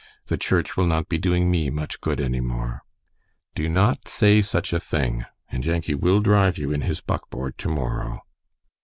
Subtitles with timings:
[0.25, 2.81] "The church will not be doing me much good any more."
[3.53, 7.69] "Do not say such a thing; and Yankee will drive you in his buckboard to
[7.69, 8.23] morrow."